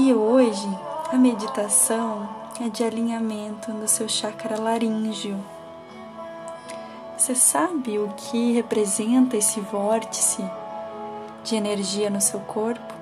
E 0.00 0.14
hoje 0.14 0.68
a 1.12 1.16
meditação 1.16 2.28
é 2.60 2.68
de 2.68 2.84
alinhamento 2.84 3.72
no 3.72 3.88
seu 3.88 4.08
chakra 4.08 4.56
laríngeo. 4.56 5.36
Você 7.16 7.34
sabe 7.34 7.98
o 7.98 8.08
que 8.16 8.52
representa 8.52 9.36
esse 9.36 9.58
vórtice 9.58 10.48
de 11.42 11.56
energia 11.56 12.08
no 12.10 12.20
seu 12.20 12.38
corpo? 12.38 12.94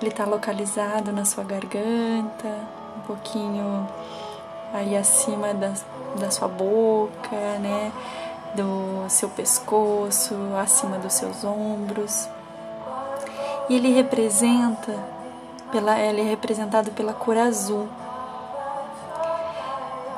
Ele 0.00 0.10
está 0.10 0.24
localizado 0.24 1.12
na 1.12 1.24
sua 1.24 1.44
garganta, 1.44 2.48
um 2.96 3.00
pouquinho 3.06 3.88
aí 4.74 4.96
acima 4.96 5.54
da, 5.54 5.72
da 6.18 6.32
sua 6.32 6.48
boca, 6.48 7.58
né? 7.60 7.92
Do 8.56 9.08
seu 9.08 9.28
pescoço, 9.28 10.34
acima 10.60 10.98
dos 10.98 11.12
seus 11.12 11.44
ombros. 11.44 12.28
E 13.68 13.76
ele 13.76 13.92
representa, 13.92 15.21
pela, 15.72 15.98
ele 15.98 16.20
é 16.20 16.24
representado 16.24 16.92
pela 16.92 17.14
cor 17.14 17.36
azul. 17.36 17.88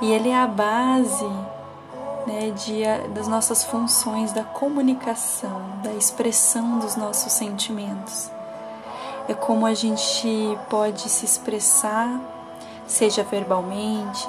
E 0.03 0.13
ele 0.13 0.29
é 0.29 0.37
a 0.37 0.47
base 0.47 1.25
né, 2.27 2.51
de, 2.51 2.83
das 3.15 3.29
nossas 3.29 3.65
funções 3.65 4.33
da 4.33 4.43
comunicação, 4.43 5.63
da 5.83 5.93
expressão 5.93 6.79
dos 6.79 6.97
nossos 6.97 7.33
sentimentos. 7.33 8.31
É 9.29 9.33
como 9.33 9.65
a 9.65 9.73
gente 9.73 10.59
pode 10.69 11.09
se 11.09 11.25
expressar, 11.25 12.21
seja 12.87 13.23
verbalmente, 13.23 14.29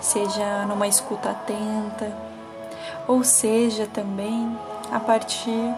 seja 0.00 0.64
numa 0.66 0.88
escuta 0.88 1.30
atenta, 1.30 2.12
ou 3.06 3.22
seja 3.22 3.86
também 3.86 4.58
a 4.90 4.98
partir 4.98 5.74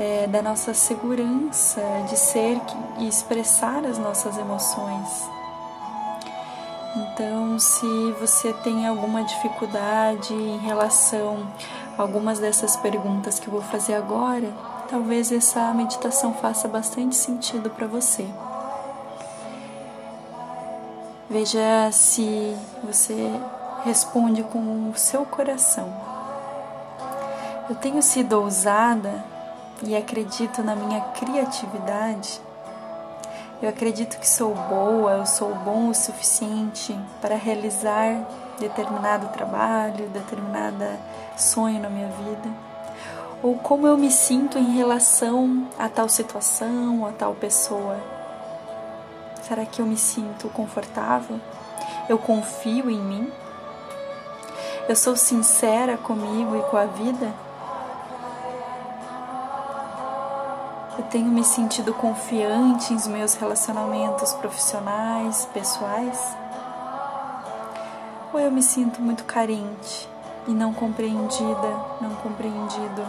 é, 0.00 0.26
da 0.26 0.40
nossa 0.40 0.72
segurança 0.72 1.82
de 2.08 2.16
ser 2.16 2.58
e 2.98 3.06
expressar 3.06 3.84
as 3.84 3.98
nossas 3.98 4.38
emoções. 4.38 5.28
Então, 6.96 7.58
se 7.58 8.12
você 8.18 8.54
tem 8.54 8.86
alguma 8.86 9.22
dificuldade 9.22 10.32
em 10.32 10.56
relação 10.56 11.46
a 11.98 12.02
algumas 12.02 12.38
dessas 12.38 12.76
perguntas 12.76 13.38
que 13.38 13.48
eu 13.48 13.52
vou 13.52 13.62
fazer 13.62 13.94
agora, 13.94 14.50
talvez 14.88 15.30
essa 15.30 15.72
meditação 15.74 16.32
faça 16.32 16.66
bastante 16.66 17.14
sentido 17.14 17.68
para 17.68 17.86
você. 17.86 18.26
Veja 21.28 21.92
se 21.92 22.56
você 22.82 23.30
responde 23.84 24.42
com 24.44 24.90
o 24.90 24.94
seu 24.96 25.26
coração. 25.26 25.92
Eu 27.68 27.76
tenho 27.76 28.02
sido 28.02 28.32
ousada 28.40 29.22
e 29.82 29.96
acredito 29.96 30.62
na 30.62 30.74
minha 30.74 31.00
criatividade. 31.00 32.40
Eu 33.62 33.68
acredito 33.68 34.18
que 34.18 34.28
sou 34.28 34.54
boa, 34.54 35.12
eu 35.12 35.26
sou 35.26 35.54
bom 35.54 35.88
o 35.88 35.94
suficiente 35.94 36.98
para 37.20 37.36
realizar 37.36 38.26
determinado 38.58 39.28
trabalho, 39.28 40.08
determinada 40.08 40.98
sonho 41.36 41.80
na 41.80 41.90
minha 41.90 42.08
vida. 42.08 42.48
Ou 43.42 43.56
como 43.56 43.86
eu 43.86 43.96
me 43.96 44.10
sinto 44.10 44.58
em 44.58 44.76
relação 44.76 45.68
a 45.78 45.88
tal 45.88 46.08
situação, 46.08 47.06
a 47.06 47.12
tal 47.12 47.34
pessoa. 47.34 47.98
Será 49.42 49.64
que 49.64 49.80
eu 49.80 49.86
me 49.86 49.96
sinto 49.96 50.48
confortável? 50.50 51.40
Eu 52.08 52.18
confio 52.18 52.90
em 52.90 53.00
mim? 53.00 53.32
Eu 54.88 54.96
sou 54.96 55.16
sincera 55.16 55.96
comigo 55.96 56.56
e 56.56 56.62
com 56.70 56.76
a 56.76 56.84
vida? 56.84 57.32
Eu 61.00 61.06
tenho 61.06 61.28
me 61.28 61.42
sentido 61.42 61.94
confiante 61.94 62.92
em 62.92 63.08
meus 63.08 63.32
relacionamentos 63.32 64.34
profissionais, 64.34 65.46
pessoais? 65.46 66.36
Ou 68.30 68.38
eu 68.38 68.50
me 68.50 68.62
sinto 68.62 69.00
muito 69.00 69.24
carente 69.24 70.06
e 70.46 70.50
não 70.50 70.74
compreendida, 70.74 71.68
não 72.02 72.14
compreendido? 72.16 73.02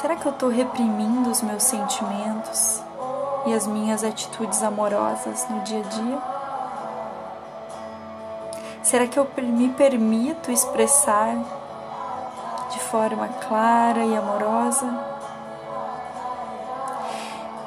Será 0.00 0.16
que 0.16 0.26
eu 0.26 0.32
estou 0.32 0.48
reprimindo 0.48 1.30
os 1.30 1.42
meus 1.42 1.62
sentimentos 1.62 2.82
e 3.46 3.54
as 3.54 3.68
minhas 3.68 4.02
atitudes 4.02 4.64
amorosas 4.64 5.46
no 5.48 5.60
dia 5.60 5.78
a 5.78 5.88
dia? 5.88 6.18
Será 8.82 9.06
que 9.06 9.16
eu 9.16 9.28
me 9.38 9.68
permito 9.68 10.50
expressar 10.50 11.36
de 12.72 12.80
forma 12.80 13.28
clara 13.28 14.04
e 14.04 14.16
amorosa 14.16 15.19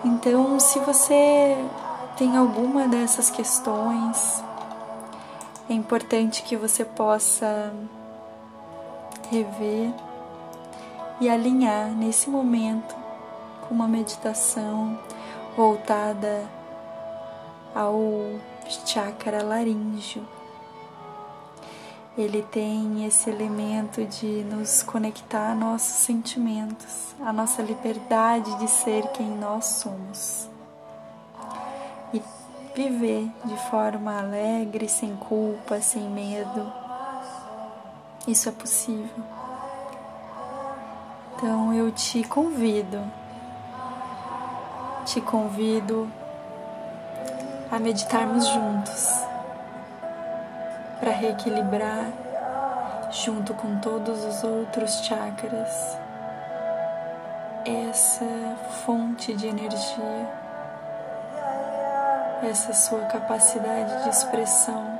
então, 0.03 0.59
se 0.59 0.79
você 0.79 1.55
tem 2.17 2.35
alguma 2.35 2.87
dessas 2.87 3.29
questões, 3.29 4.43
é 5.69 5.73
importante 5.73 6.43
que 6.43 6.57
você 6.57 6.83
possa 6.83 7.73
rever 9.31 9.93
e 11.21 11.29
alinhar 11.29 11.89
nesse 11.89 12.29
momento 12.29 12.95
com 13.61 13.73
uma 13.73 13.87
meditação 13.87 14.99
voltada 15.55 16.43
ao 17.73 17.99
chakra 18.85 19.41
laríngeo 19.41 20.27
ele 22.17 22.43
tem 22.43 23.05
esse 23.05 23.29
elemento 23.29 24.05
de 24.05 24.43
nos 24.43 24.83
conectar 24.83 25.51
a 25.51 25.55
nossos 25.55 25.95
sentimentos, 26.05 27.15
a 27.19 27.33
nossa 27.33 27.61
liberdade 27.63 28.55
de 28.59 28.67
ser 28.67 29.07
quem 29.09 29.27
nós 29.27 29.65
somos 29.65 30.47
e 32.13 32.21
viver 32.75 33.27
de 33.45 33.57
forma 33.69 34.19
alegre, 34.19 34.87
sem 34.87 35.15
culpa, 35.15 35.81
sem 35.81 36.03
medo. 36.03 36.71
Isso 38.27 38.47
é 38.47 38.51
possível. 38.51 39.23
Então 41.35 41.73
eu 41.73 41.91
te 41.91 42.23
convido, 42.23 43.03
te 45.03 45.19
convido 45.19 46.07
a 47.71 47.79
meditarmos 47.79 48.47
juntos 48.47 49.32
para 51.03 51.11
reequilibrar 51.11 52.05
junto 53.11 53.53
com 53.53 53.77
todos 53.79 54.23
os 54.23 54.41
outros 54.41 55.03
chakras 55.03 55.97
essa 57.65 58.25
fonte 58.85 59.33
de 59.33 59.47
energia, 59.47 60.29
essa 62.49 62.71
sua 62.71 63.01
capacidade 63.01 64.03
de 64.03 64.09
expressão, 64.09 64.97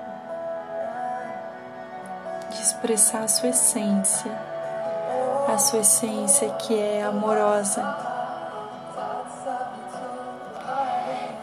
de 2.49 2.61
expressar 2.61 3.23
a 3.23 3.27
sua 3.29 3.49
essência, 3.49 4.31
a 5.47 5.57
sua 5.57 5.79
essência 5.79 6.49
que 6.55 6.77
é 6.77 7.03
amorosa. 7.03 7.81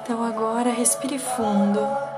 Então 0.03 0.22
agora 0.22 0.69
respire 0.69 1.19
fundo. 1.19 2.09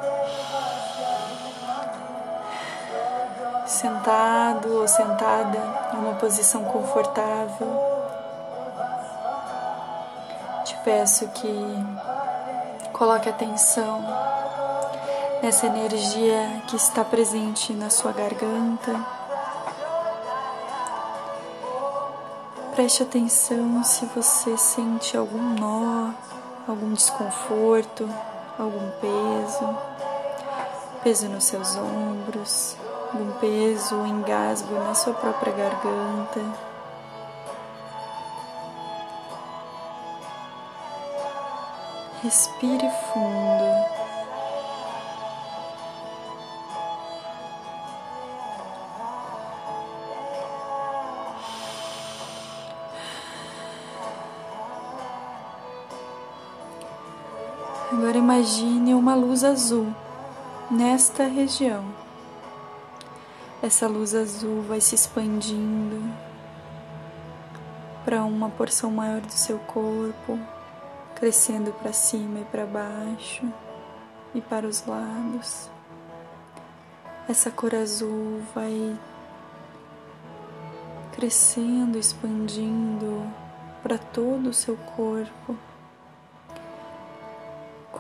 Sentado 3.82 4.78
ou 4.78 4.87
sentada 4.87 5.59
em 5.93 5.97
uma 5.98 6.15
posição 6.15 6.62
confortável. 6.62 7.66
Te 10.65 10.76
peço 10.84 11.26
que 11.31 11.53
coloque 12.93 13.28
atenção 13.28 14.04
nessa 15.43 15.66
energia 15.66 16.62
que 16.69 16.76
está 16.76 17.04
presente 17.04 17.72
na 17.72 17.91
sua 17.91 18.12
garganta. 18.12 19.04
Preste 22.76 23.03
atenção 23.03 23.82
se 23.82 24.06
você 24.06 24.56
sente 24.56 25.17
algum 25.17 25.56
nó, 25.58 26.12
algum 26.69 26.93
desconforto, 26.94 28.08
algum 28.56 28.90
peso, 29.00 29.79
peso 31.02 31.29
nos 31.29 31.44
seus 31.44 31.76
ombros 31.76 32.76
um 33.14 33.32
peso, 33.41 33.94
um 33.94 34.06
engasgo 34.06 34.75
na 34.75 34.94
sua 34.94 35.12
própria 35.12 35.53
garganta. 35.53 36.41
Respire 42.23 42.88
fundo. 43.12 44.03
Agora 57.93 58.17
imagine 58.17 58.94
uma 58.94 59.15
luz 59.15 59.44
azul 59.44 59.93
nesta 60.70 61.25
região. 61.25 62.01
Essa 63.62 63.87
luz 63.87 64.12
azul 64.12 64.61
vai 64.62 64.81
se 64.81 64.97
expandindo 64.97 66.03
para 68.05 68.25
uma 68.25 68.50
porção 68.50 68.91
maior 68.91 69.20
do 69.20 69.31
seu 69.31 69.56
corpo, 69.61 70.37
crescendo 71.14 71.73
para 71.75 71.93
cima 71.93 72.41
e 72.41 72.44
para 72.47 72.67
baixo 72.67 73.47
e 74.35 74.41
para 74.41 74.67
os 74.67 74.85
lados. 74.85 75.70
Essa 77.29 77.53
cor 77.53 77.73
azul 77.73 78.43
vai 78.53 78.99
crescendo, 81.12 81.97
expandindo 81.97 83.31
para 83.81 83.97
todo 83.97 84.49
o 84.49 84.55
seu 84.55 84.76
corpo, 84.76 85.56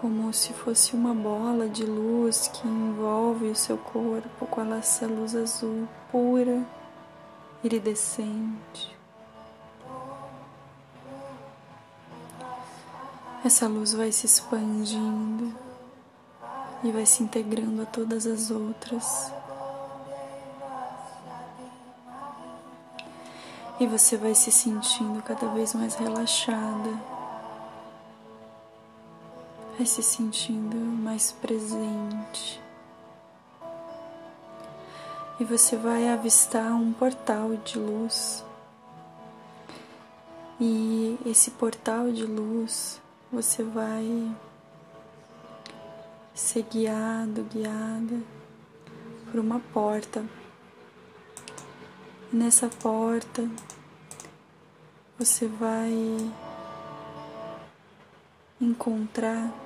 como 0.02 0.32
se 0.32 0.52
fosse 0.52 0.96
uma 0.96 1.14
bola 1.14 1.68
de 1.68 1.84
luz 1.84 2.48
que 2.48 2.66
envolve 2.66 3.46
o 3.46 3.54
seu 3.54 3.78
corpo 3.78 4.44
com 4.46 4.74
essa 4.74 5.06
luz 5.06 5.36
azul 5.36 5.86
pura, 6.10 6.66
iridescente. 7.62 8.98
Essa 13.44 13.68
luz 13.68 13.94
vai 13.94 14.10
se 14.10 14.26
expandindo 14.26 15.54
e 16.82 16.90
vai 16.90 17.06
se 17.06 17.22
integrando 17.22 17.82
a 17.82 17.86
todas 17.86 18.26
as 18.26 18.50
outras. 18.50 19.32
E 23.78 23.86
você 23.86 24.16
vai 24.16 24.34
se 24.34 24.50
sentindo 24.50 25.22
cada 25.22 25.46
vez 25.46 25.74
mais 25.74 25.94
relaxada, 25.94 26.90
vai 29.82 29.86
se 29.86 30.00
sentindo 30.00 30.76
mais 30.76 31.32
presente. 31.32 32.62
E 35.40 35.44
você 35.44 35.76
vai 35.76 36.08
avistar 36.08 36.72
um 36.72 36.92
portal 36.92 37.56
de 37.56 37.80
luz. 37.80 38.44
E 40.60 41.18
esse 41.26 41.50
portal 41.50 42.12
de 42.12 42.24
luz 42.24 43.02
você 43.32 43.64
vai 43.64 44.30
ser 46.32 46.62
guiado, 46.62 47.42
guiada 47.52 48.22
por 49.32 49.40
uma 49.40 49.58
porta. 49.58 50.24
E 52.32 52.36
nessa 52.36 52.68
porta 52.68 53.50
você 55.18 55.48
vai 55.48 55.92
encontrar 58.60 59.61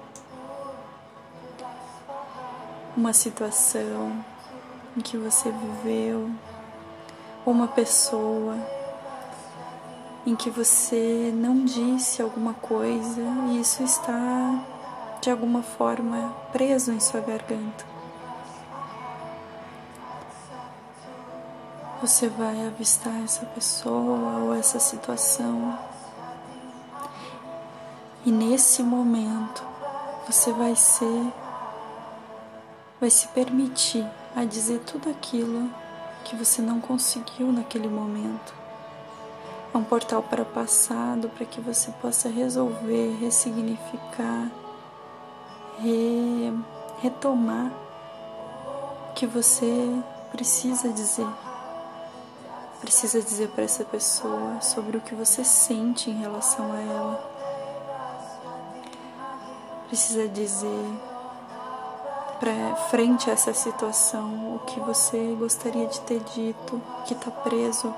uma 2.96 3.12
situação 3.12 4.24
em 4.96 5.00
que 5.00 5.18
você 5.18 5.50
viveu, 5.50 6.30
uma 7.44 7.68
pessoa 7.68 8.56
em 10.24 10.34
que 10.34 10.48
você 10.48 11.30
não 11.34 11.64
disse 11.64 12.22
alguma 12.22 12.54
coisa 12.54 13.20
e 13.48 13.60
isso 13.60 13.82
está 13.82 14.64
de 15.20 15.30
alguma 15.30 15.62
forma 15.62 16.34
preso 16.52 16.90
em 16.90 16.98
sua 16.98 17.20
garganta. 17.20 17.84
Você 22.00 22.28
vai 22.28 22.66
avistar 22.66 23.22
essa 23.22 23.44
pessoa 23.46 24.38
ou 24.40 24.54
essa 24.54 24.78
situação 24.78 25.78
e 28.24 28.32
nesse 28.32 28.82
momento 28.82 29.62
você 30.26 30.52
vai 30.52 30.74
ser 30.74 31.32
vai 33.00 33.10
se 33.10 33.28
permitir 33.28 34.06
a 34.34 34.44
dizer 34.44 34.80
tudo 34.80 35.10
aquilo 35.10 35.70
que 36.24 36.34
você 36.34 36.60
não 36.62 36.80
conseguiu 36.80 37.52
naquele 37.52 37.88
momento. 37.88 38.54
É 39.72 39.78
um 39.78 39.84
portal 39.84 40.22
para 40.22 40.42
o 40.42 40.46
passado 40.46 41.28
para 41.28 41.44
que 41.44 41.60
você 41.60 41.90
possa 41.92 42.28
resolver, 42.28 43.16
ressignificar, 43.20 44.50
re, 45.78 46.52
retomar 47.00 47.70
o 49.10 49.12
que 49.14 49.26
você 49.26 50.02
precisa 50.32 50.88
dizer. 50.88 51.28
Precisa 52.80 53.20
dizer 53.20 53.48
para 53.50 53.64
essa 53.64 53.84
pessoa 53.84 54.60
sobre 54.60 54.96
o 54.96 55.00
que 55.00 55.14
você 55.14 55.44
sente 55.44 56.10
em 56.10 56.20
relação 56.20 56.72
a 56.72 56.80
ela. 56.80 57.36
Precisa 59.88 60.28
dizer 60.28 61.15
para 62.38 62.76
frente 62.90 63.30
a 63.30 63.32
essa 63.32 63.52
situação 63.54 64.56
o 64.56 64.58
que 64.60 64.78
você 64.80 65.34
gostaria 65.38 65.86
de 65.86 66.00
ter 66.00 66.20
dito, 66.20 66.80
que 67.06 67.14
está 67.14 67.30
preso 67.30 67.94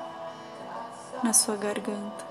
na 1.23 1.33
sua 1.33 1.57
garganta. 1.57 2.27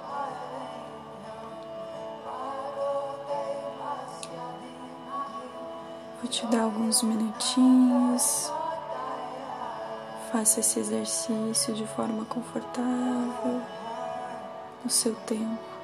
Vou 6.22 6.30
te 6.30 6.46
dar 6.48 6.64
alguns 6.64 7.04
minutinhos. 7.04 8.52
Faça 10.32 10.60
esse 10.60 10.80
exercício 10.80 11.74
de 11.74 11.86
forma 11.88 12.26
confortável, 12.26 13.62
no 14.84 14.90
seu 14.90 15.16
tempo. 15.16 15.77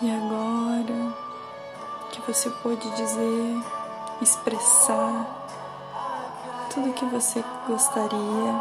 E 0.00 0.08
agora 0.08 1.12
que 2.12 2.20
você 2.20 2.48
pôde 2.62 2.88
dizer, 2.90 3.62
expressar 4.22 5.26
tudo 6.72 6.92
que 6.92 7.04
você 7.06 7.44
gostaria 7.66 8.54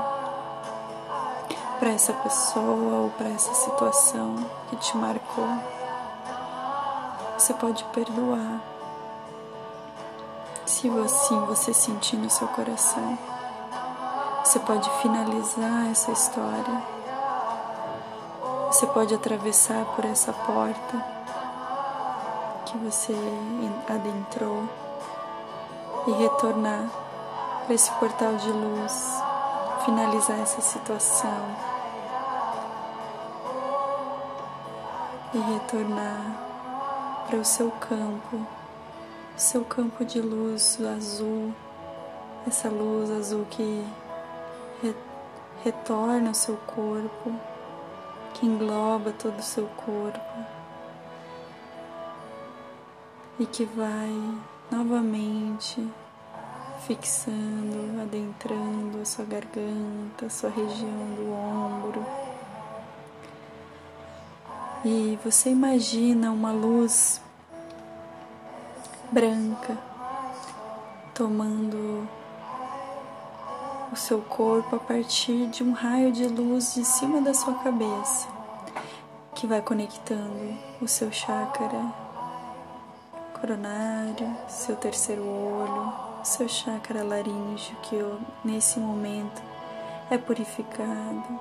para 1.78 1.90
essa 1.90 2.12
pessoa 2.12 3.04
ou 3.04 3.10
para 3.12 3.30
essa 3.30 3.54
situação 3.54 4.36
que 4.68 4.78
te 4.78 4.98
marcou, 4.98 5.48
você 7.38 7.54
pode 7.54 7.84
perdoar. 7.94 8.60
Se 10.66 10.90
assim 10.90 11.40
você 11.42 11.72
sentir 11.72 12.18
no 12.18 12.32
seu 12.32 12.48
coração, 12.48 13.16
você 14.44 14.58
pode 14.62 14.90
finalizar 15.04 15.92
essa 15.92 16.12
história. 16.12 16.84
Você 18.72 18.88
pode 18.88 19.14
atravessar 19.14 19.86
por 19.96 20.04
essa 20.04 20.34
porta 20.34 21.17
que 22.68 22.78
você 22.80 23.14
adentrou 23.88 24.68
e 26.06 26.12
retornar 26.12 26.90
para 27.64 27.74
esse 27.74 27.90
portal 27.94 28.36
de 28.36 28.50
luz, 28.50 29.22
finalizar 29.86 30.38
essa 30.40 30.60
situação 30.60 31.56
e 35.34 35.38
retornar 35.38 37.26
para 37.28 37.38
o 37.38 37.46
seu 37.46 37.72
campo, 37.72 38.46
seu 39.38 39.64
campo 39.64 40.04
de 40.04 40.20
luz 40.20 40.78
azul, 40.82 41.54
essa 42.46 42.68
luz 42.68 43.10
azul 43.12 43.46
que 43.50 43.86
re 44.82 44.94
retorna 45.64 46.30
ao 46.30 46.34
seu 46.34 46.58
corpo, 46.58 47.34
que 48.34 48.46
engloba 48.46 49.12
todo 49.12 49.40
o 49.40 49.44
seu 49.44 49.68
corpo 49.68 50.57
e 53.40 53.46
que 53.46 53.66
vai 53.66 54.12
novamente 54.72 55.88
fixando, 56.88 58.02
adentrando 58.02 59.02
a 59.02 59.06
sua 59.06 59.26
garganta, 59.26 60.26
a 60.26 60.30
sua 60.30 60.50
região 60.50 61.16
do 61.16 61.32
ombro. 61.32 62.06
E 64.86 65.20
você 65.24 65.50
imagina 65.50 66.32
uma 66.32 66.52
luz 66.52 67.22
branca 69.12 69.78
tomando 71.14 72.08
o 73.92 73.96
seu 73.96 74.22
corpo 74.22 74.76
a 74.76 74.80
partir 74.80 75.48
de 75.48 75.64
um 75.64 75.72
raio 75.72 76.12
de 76.12 76.28
luz 76.28 76.76
de 76.76 76.86
cima 76.86 77.22
da 77.22 77.34
sua 77.34 77.56
cabeça, 77.56 78.28
que 79.36 79.48
vai 79.48 79.62
conectando 79.62 80.58
o 80.82 80.88
seu 80.88 81.12
chakra 81.12 82.07
coronário, 83.40 84.36
seu 84.48 84.76
terceiro 84.76 85.24
olho, 85.24 85.94
seu 86.24 86.48
chakra 86.48 87.04
laríngeo, 87.04 87.76
que 87.84 87.96
nesse 88.44 88.80
momento 88.80 89.42
é 90.10 90.18
purificado. 90.18 91.40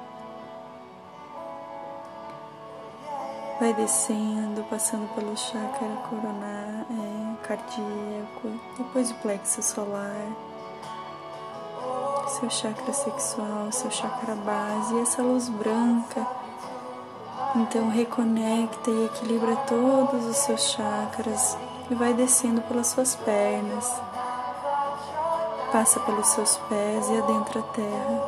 Vai 3.58 3.72
descendo, 3.72 4.62
passando 4.68 5.08
pelo 5.14 5.36
chakra 5.36 5.88
coronário, 6.10 6.86
é, 6.90 7.46
cardíaco, 7.46 8.60
depois 8.76 9.10
o 9.10 9.14
plexo 9.14 9.62
solar, 9.62 10.26
seu 12.28 12.50
chakra 12.50 12.92
sexual, 12.92 13.72
seu 13.72 13.90
chakra 13.90 14.34
base, 14.34 14.94
e 14.94 15.00
essa 15.00 15.22
luz 15.22 15.48
branca. 15.48 16.35
Então 17.56 17.88
reconecta 17.88 18.90
e 18.90 19.06
equilibra 19.06 19.56
todos 19.66 20.26
os 20.26 20.36
seus 20.36 20.72
chakras 20.72 21.56
e 21.90 21.94
vai 21.94 22.12
descendo 22.12 22.60
pelas 22.60 22.88
suas 22.88 23.16
pernas, 23.16 23.90
passa 25.72 25.98
pelos 26.00 26.26
seus 26.26 26.58
pés 26.68 27.08
e 27.08 27.16
adentra 27.16 27.60
a 27.60 27.62
terra, 27.62 28.22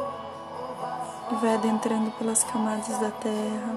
e 1.30 1.34
vai 1.34 1.54
adentrando 1.56 2.10
pelas 2.12 2.42
camadas 2.42 2.96
da 2.98 3.10
terra, 3.10 3.76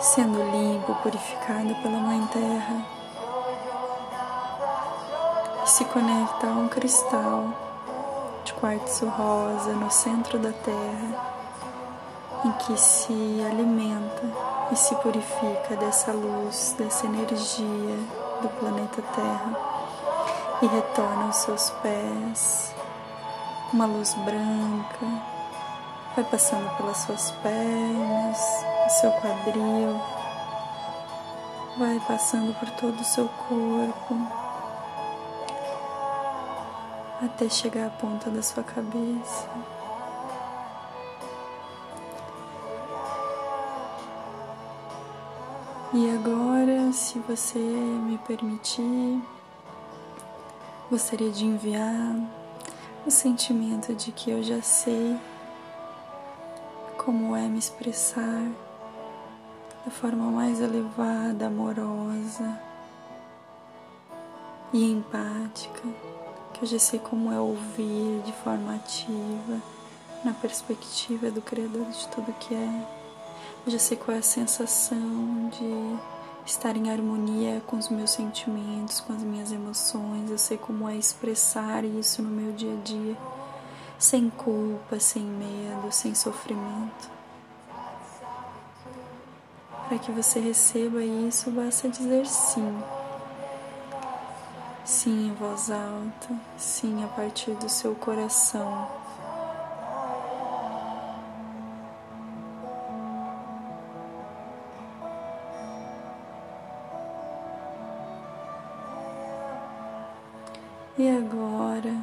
sendo 0.00 0.42
limpo, 0.50 0.94
purificado 1.02 1.74
pela 1.82 1.98
Mãe 1.98 2.26
Terra, 2.28 2.86
e 5.62 5.68
se 5.68 5.84
conecta 5.84 6.46
a 6.46 6.52
um 6.52 6.68
cristal 6.68 7.52
de 8.46 8.54
quartzo 8.54 9.06
rosa 9.08 9.74
no 9.74 9.90
centro 9.90 10.38
da 10.38 10.52
terra, 10.52 11.35
que 12.56 12.76
se 12.76 13.12
alimenta 13.50 14.22
e 14.72 14.76
se 14.76 14.94
purifica 14.96 15.76
dessa 15.76 16.12
luz, 16.12 16.74
dessa 16.78 17.06
energia 17.06 17.96
do 18.42 18.48
planeta 18.58 19.02
Terra 19.14 19.76
e 20.62 20.66
retorna 20.66 21.26
aos 21.26 21.36
seus 21.36 21.70
pés, 21.82 22.74
uma 23.72 23.86
luz 23.86 24.14
branca, 24.14 25.06
vai 26.14 26.24
passando 26.24 26.68
pelas 26.76 26.98
suas 26.98 27.30
pernas, 27.42 28.38
o 28.86 28.90
seu 28.90 29.10
quadril, 29.12 30.00
vai 31.78 32.00
passando 32.06 32.58
por 32.58 32.70
todo 32.70 32.98
o 33.00 33.04
seu 33.04 33.28
corpo 33.28 34.46
até 37.22 37.48
chegar 37.48 37.86
à 37.86 37.90
ponta 37.90 38.30
da 38.30 38.42
sua 38.42 38.62
cabeça. 38.62 39.75
E 45.98 46.10
agora, 46.10 46.92
se 46.92 47.18
você 47.20 47.58
me 47.58 48.18
permitir, 48.18 49.18
gostaria 50.90 51.30
de 51.30 51.46
enviar 51.46 52.14
o 53.06 53.10
sentimento 53.10 53.94
de 53.94 54.12
que 54.12 54.30
eu 54.30 54.42
já 54.42 54.60
sei 54.60 55.18
como 56.98 57.34
é 57.34 57.48
me 57.48 57.58
expressar 57.58 58.46
da 59.86 59.90
forma 59.90 60.30
mais 60.30 60.60
elevada, 60.60 61.46
amorosa 61.46 62.60
e 64.74 64.92
empática, 64.92 65.88
que 66.52 66.62
eu 66.62 66.66
já 66.66 66.78
sei 66.78 66.98
como 66.98 67.32
é 67.32 67.40
ouvir 67.40 68.20
de 68.22 68.32
forma 68.44 68.74
ativa, 68.74 69.62
na 70.22 70.34
perspectiva 70.34 71.30
do 71.30 71.40
Criador 71.40 71.86
de 71.86 72.06
tudo 72.08 72.34
que 72.34 72.54
é. 72.54 72.95
Já 73.68 73.80
sei 73.80 73.96
qual 73.96 74.16
é 74.16 74.20
a 74.20 74.22
sensação 74.22 75.50
de 75.50 75.98
estar 76.46 76.76
em 76.76 76.88
harmonia 76.88 77.60
com 77.66 77.76
os 77.76 77.88
meus 77.88 78.12
sentimentos, 78.12 79.00
com 79.00 79.12
as 79.12 79.24
minhas 79.24 79.50
emoções. 79.50 80.30
Eu 80.30 80.38
sei 80.38 80.56
como 80.56 80.88
é 80.88 80.94
expressar 80.94 81.84
isso 81.84 82.22
no 82.22 82.28
meu 82.28 82.52
dia 82.52 82.72
a 82.72 82.82
dia, 82.84 83.16
sem 83.98 84.30
culpa, 84.30 85.00
sem 85.00 85.24
medo, 85.24 85.90
sem 85.90 86.14
sofrimento. 86.14 87.10
Para 89.88 89.98
que 89.98 90.12
você 90.12 90.38
receba 90.38 91.02
isso, 91.02 91.50
basta 91.50 91.88
dizer 91.88 92.24
sim. 92.24 92.82
Sim 94.84 95.30
em 95.30 95.34
voz 95.34 95.72
alta, 95.72 96.40
sim 96.56 97.02
a 97.02 97.08
partir 97.08 97.54
do 97.56 97.68
seu 97.68 97.96
coração. 97.96 99.05
E 110.98 111.10
agora 111.10 111.94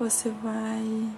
você 0.00 0.30
vai 0.30 1.08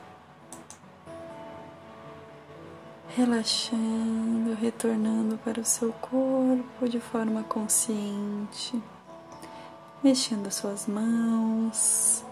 relaxando, 3.16 4.54
retornando 4.60 5.38
para 5.38 5.58
o 5.58 5.64
seu 5.64 5.90
corpo 5.94 6.87
de 6.87 7.00
forma 7.00 7.42
consciente, 7.44 8.78
mexendo 10.04 10.50
suas 10.50 10.87
mãos, 10.87 12.22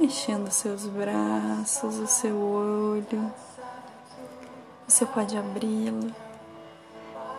mexendo 0.00 0.50
seus 0.50 0.86
braços, 0.86 1.98
o 1.98 2.06
seu 2.06 2.34
olho. 2.34 3.30
Você 4.88 5.04
pode 5.04 5.36
abri-lo 5.36 6.10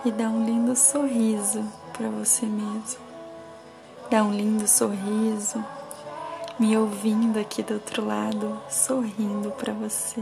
e 0.05 0.11
dar 0.11 0.29
um 0.29 0.45
lindo 0.45 0.75
sorriso 0.75 1.65
para 1.93 2.09
você 2.09 2.45
mesmo 2.45 3.04
dá 4.09 4.23
um 4.23 4.31
lindo 4.31 4.67
sorriso, 4.67 5.63
me 6.59 6.77
ouvindo 6.77 7.39
aqui 7.39 7.63
do 7.63 7.73
outro 7.73 8.05
lado, 8.05 8.61
sorrindo 8.69 9.51
para 9.51 9.73
você. 9.73 10.21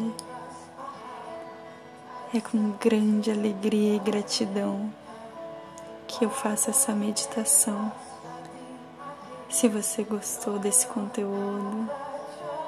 É 2.34 2.40
com 2.40 2.72
grande 2.80 3.30
alegria 3.30 3.96
e 3.96 4.00
gratidão 4.00 4.92
que 6.08 6.24
eu 6.24 6.30
faço 6.30 6.70
essa 6.70 6.94
meditação. 6.94 7.92
Se 9.50 9.68
você 9.68 10.04
gostou 10.04 10.58
desse 10.58 10.88
conteúdo, 10.88 11.88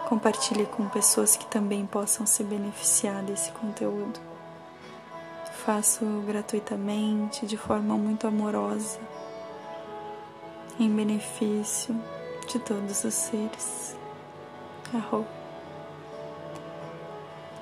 compartilhe 0.07 0.65
com 0.65 0.87
pessoas 0.89 1.35
que 1.35 1.45
também 1.45 1.85
possam 1.85 2.25
se 2.25 2.43
beneficiar 2.43 3.23
desse 3.23 3.51
conteúdo. 3.53 4.19
Faço 5.65 6.05
gratuitamente, 6.27 7.47
de 7.47 7.57
forma 7.57 7.97
muito 7.97 8.27
amorosa 8.27 8.99
em 10.79 10.89
benefício 10.89 11.95
de 12.47 12.59
todos 12.59 13.03
os 13.03 13.13
seres. 13.13 13.95
Arro. 14.93 15.25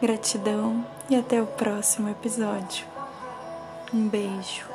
Gratidão 0.02 0.86
e 1.10 1.16
até 1.16 1.42
o 1.42 1.48
próximo 1.48 2.10
episódio. 2.10 2.86
Um 3.94 4.08
beijo. 4.10 4.73